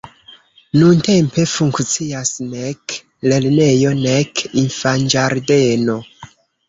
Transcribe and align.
Nuntempe 0.77 1.41
funkcias 1.55 2.31
nek 2.53 2.95
lernejo, 3.33 3.93
nek 4.01 4.43
infanĝardeno. 4.63 5.99